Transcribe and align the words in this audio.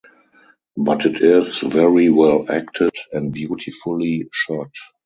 But 0.75 1.05
it 1.05 1.21
is 1.21 1.59
very 1.59 2.09
well 2.09 2.47
acted 2.51 2.89
and 3.11 3.31
beautifully 3.31 4.27
shot. 4.33 4.71